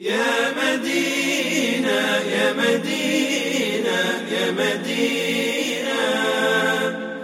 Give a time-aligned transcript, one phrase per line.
[0.00, 1.88] يا مدينة
[2.32, 3.98] يا مدينة
[4.30, 6.00] يا مدينة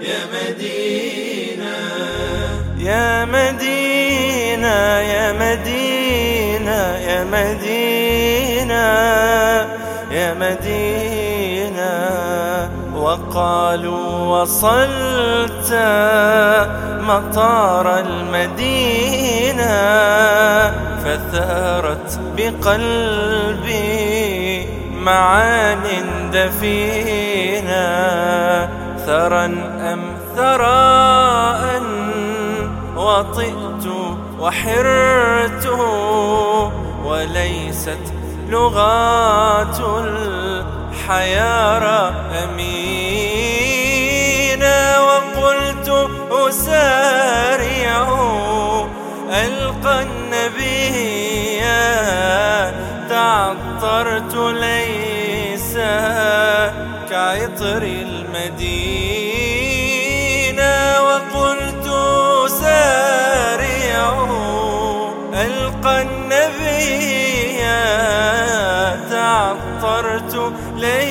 [0.00, 1.74] يا مدينة.
[2.78, 8.86] يا مدينة يا مدينة يا مدينة
[10.12, 10.99] يا مدينة.
[13.00, 15.72] وقالوا وصلت
[17.00, 19.64] مطار المدينة
[21.04, 23.80] فثارت بقلبي
[24.92, 25.82] معان
[26.32, 27.88] دفينة
[29.06, 29.44] ثرا
[29.92, 30.00] أم
[30.36, 31.82] ثراء
[32.96, 33.86] وطئت
[34.40, 35.66] وحرت
[37.04, 38.14] وليست
[38.48, 39.80] لغات
[41.10, 42.70] الحيارى أمينة
[45.06, 45.88] وقلت
[46.30, 48.06] أسارع
[49.30, 51.60] ألقى النبي.
[53.08, 55.74] تعطرت ليس
[57.10, 58.19] كعطر المدينة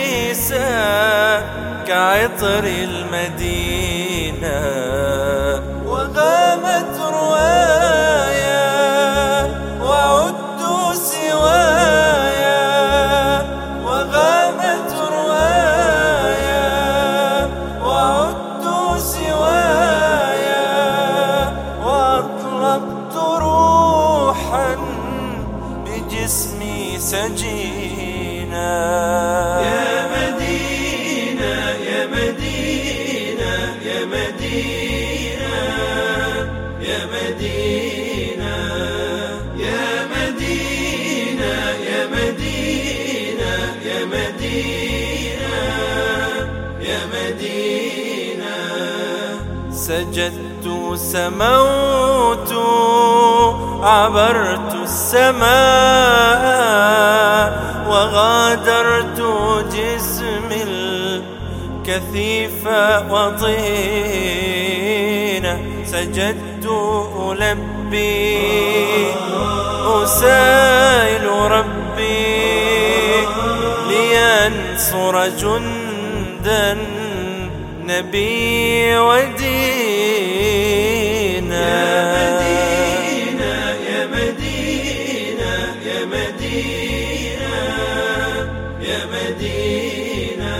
[0.00, 0.52] ليس
[1.86, 4.50] كعطر المدينة.
[49.80, 52.52] سجدت سموت
[53.82, 55.50] عبرت السماء
[57.88, 59.20] وغادرت
[59.72, 62.66] جسمي الكثيف
[63.10, 63.54] وطينة
[65.86, 66.66] سجدت
[67.30, 69.06] ألبي
[69.86, 72.40] أسائل ربي
[73.88, 76.76] لينصر جندا
[77.86, 79.69] نبي ودينا
[89.60, 90.56] مدينة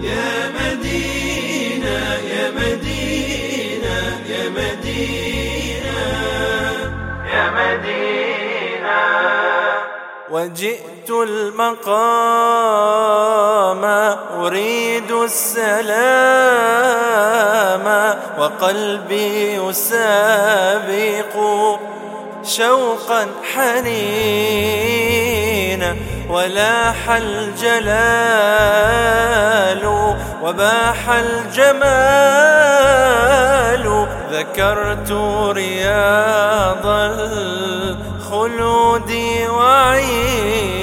[0.00, 1.98] يا مدينة
[2.34, 3.98] يا مدينة
[4.28, 6.00] يا مدينة
[7.32, 9.00] يا مدينة.
[10.30, 12.14] وجئت المقام
[14.44, 16.24] أريد السلام
[18.38, 21.34] وقلبي يسابق
[22.46, 24.84] شوقا حنينا
[26.28, 28.04] ولاح الجلال
[30.42, 32.34] وباح الجمال
[34.32, 35.10] ذكرت
[35.56, 38.30] رياض الخلود
[39.48, 40.74] وعينا.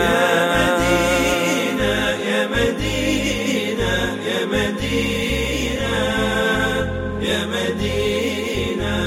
[0.00, 1.94] يا مدينة
[2.30, 3.94] يا مدينة
[4.26, 5.96] يا مدينة
[7.20, 8.98] يا مدينة.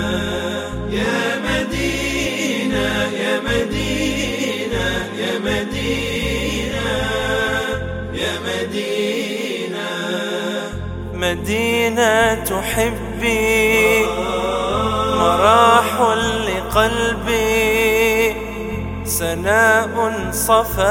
[5.84, 6.92] مدينة
[8.14, 9.90] يا مدينة.
[11.14, 14.06] مدينة حبي
[15.20, 16.02] مراح
[16.48, 18.36] لقلبي.
[19.06, 20.84] سناء صفاء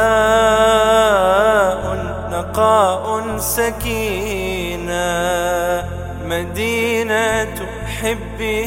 [2.32, 5.02] نقاء سكينة.
[6.26, 7.56] مدينة
[8.00, 8.66] حبي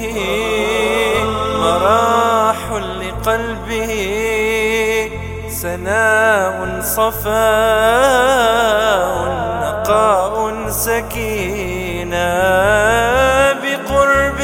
[1.61, 4.54] مراح لقلبي.
[5.65, 7.25] سناء صفاء
[9.61, 10.35] نقاء
[10.69, 12.33] سكينة
[13.53, 14.39] بقرب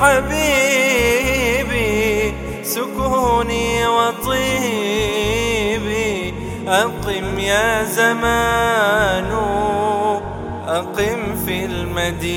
[0.00, 1.14] حبيبي
[2.62, 5.34] سكوني وطيبي
[6.68, 9.30] أقم يا زمان
[10.68, 12.34] أقم في المدينة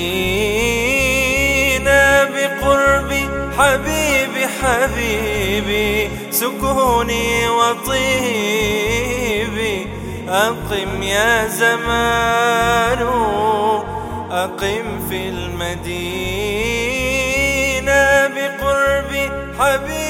[2.24, 2.97] بقرب
[3.58, 8.78] حبيبي حبيبي سكوني وطيبي.
[10.30, 13.02] أقم يا زمان
[14.32, 15.98] أقم في المدينة
[18.28, 20.07] بقرب حبيبي.